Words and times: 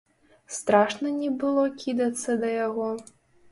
Страшна 0.55 1.11
не 1.19 1.29
было 1.45 1.63
кідацца 1.85 2.39
да 2.43 2.53
яго? 2.67 2.91